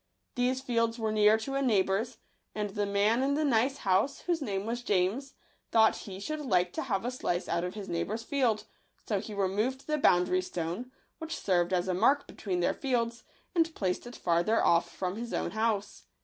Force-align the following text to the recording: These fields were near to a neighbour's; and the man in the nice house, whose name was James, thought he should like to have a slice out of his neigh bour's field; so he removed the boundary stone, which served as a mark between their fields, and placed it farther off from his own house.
These 0.33 0.61
fields 0.61 0.97
were 0.97 1.11
near 1.11 1.37
to 1.37 1.53
a 1.53 1.61
neighbour's; 1.61 2.17
and 2.55 2.71
the 2.71 2.87
man 2.87 3.21
in 3.21 3.35
the 3.35 3.45
nice 3.45 3.77
house, 3.77 4.21
whose 4.21 4.41
name 4.41 4.65
was 4.65 4.81
James, 4.81 5.35
thought 5.71 5.95
he 5.95 6.19
should 6.19 6.39
like 6.39 6.73
to 6.73 6.81
have 6.81 7.05
a 7.05 7.11
slice 7.11 7.47
out 7.47 7.63
of 7.63 7.75
his 7.75 7.87
neigh 7.87 8.03
bour's 8.03 8.23
field; 8.23 8.63
so 9.07 9.19
he 9.19 9.35
removed 9.35 9.85
the 9.85 9.99
boundary 9.99 10.41
stone, 10.41 10.91
which 11.19 11.37
served 11.37 11.71
as 11.71 11.87
a 11.87 11.93
mark 11.93 12.25
between 12.25 12.61
their 12.61 12.73
fields, 12.73 13.25
and 13.53 13.75
placed 13.75 14.07
it 14.07 14.15
farther 14.15 14.59
off 14.65 14.89
from 14.89 15.17
his 15.17 15.35
own 15.35 15.51
house. 15.51 16.05